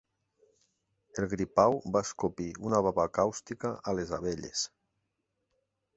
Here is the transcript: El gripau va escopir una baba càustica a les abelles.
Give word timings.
El 1.23 1.27
gripau 1.33 1.77
va 1.97 2.03
escopir 2.07 2.49
una 2.71 2.81
baba 2.87 3.07
càustica 3.19 3.75
a 3.93 3.95
les 4.01 4.15
abelles. 4.19 4.65